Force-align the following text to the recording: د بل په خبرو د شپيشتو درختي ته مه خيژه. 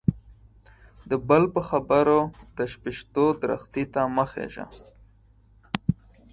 د 1.09 1.11
بل 1.27 1.43
په 1.55 1.61
خبرو 1.69 2.19
د 2.57 2.59
شپيشتو 2.71 3.25
درختي 3.43 3.83
ته 3.93 4.01
مه 4.15 4.25
خيژه. 4.31 4.65